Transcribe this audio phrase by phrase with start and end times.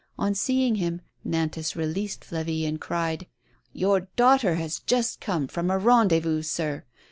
[0.17, 3.27] On seeing him, Nantas re leased Flavie and cried;
[3.71, 6.85] "Your daughter has just come from a rendezvous, sir!